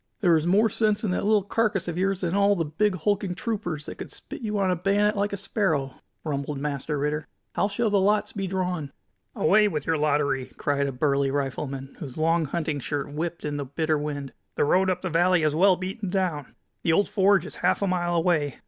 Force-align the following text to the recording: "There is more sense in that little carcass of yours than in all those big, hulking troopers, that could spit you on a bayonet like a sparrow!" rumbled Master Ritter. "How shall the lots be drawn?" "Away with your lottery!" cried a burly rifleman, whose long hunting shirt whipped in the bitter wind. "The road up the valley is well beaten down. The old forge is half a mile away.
"There 0.21 0.35
is 0.35 0.47
more 0.47 0.67
sense 0.67 1.03
in 1.03 1.11
that 1.11 1.25
little 1.25 1.43
carcass 1.43 1.87
of 1.87 1.95
yours 1.95 2.21
than 2.21 2.31
in 2.31 2.35
all 2.35 2.55
those 2.55 2.71
big, 2.75 2.95
hulking 2.95 3.35
troopers, 3.35 3.85
that 3.85 3.99
could 3.99 4.11
spit 4.11 4.41
you 4.41 4.57
on 4.57 4.71
a 4.71 4.75
bayonet 4.75 5.15
like 5.15 5.31
a 5.31 5.37
sparrow!" 5.37 5.93
rumbled 6.23 6.57
Master 6.57 6.97
Ritter. 6.97 7.27
"How 7.53 7.67
shall 7.67 7.91
the 7.91 7.99
lots 7.99 8.31
be 8.33 8.47
drawn?" 8.47 8.91
"Away 9.35 9.67
with 9.67 9.85
your 9.85 9.99
lottery!" 9.99 10.45
cried 10.57 10.87
a 10.87 10.91
burly 10.91 11.29
rifleman, 11.29 11.97
whose 11.99 12.17
long 12.17 12.45
hunting 12.45 12.79
shirt 12.79 13.13
whipped 13.13 13.45
in 13.45 13.57
the 13.57 13.65
bitter 13.65 13.99
wind. 13.99 14.33
"The 14.55 14.65
road 14.65 14.89
up 14.89 15.03
the 15.03 15.09
valley 15.11 15.43
is 15.43 15.53
well 15.55 15.75
beaten 15.75 16.09
down. 16.09 16.55
The 16.81 16.93
old 16.93 17.07
forge 17.07 17.45
is 17.45 17.53
half 17.57 17.83
a 17.83 17.87
mile 17.87 18.15
away. 18.15 18.57